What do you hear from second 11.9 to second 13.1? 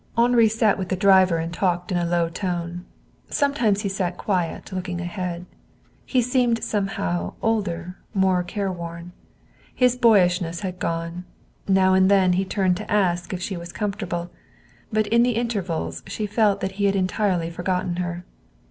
and then he turned to